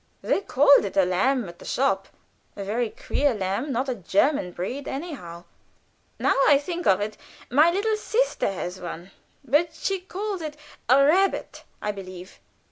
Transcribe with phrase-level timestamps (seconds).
[0.23, 2.07] "They called it a lamb at the shop."
[2.55, 5.43] "A very queer lamb; not a German breed, anyhow."
[6.17, 7.17] "Now I think of it,
[7.51, 9.11] my little sister has one,
[9.45, 10.57] but she calls it
[10.89, 12.39] a rabbit, I believe."